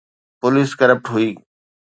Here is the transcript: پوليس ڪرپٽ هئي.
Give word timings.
پوليس 0.39 0.69
ڪرپٽ 0.79 1.05
هئي. 1.13 1.29